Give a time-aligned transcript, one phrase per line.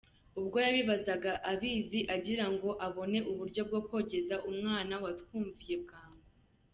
[0.39, 6.25] Ubwo yabibazaga abizi, Agira ngo abone uburyo Bwo kogeza umwana Watwumviye bwangu.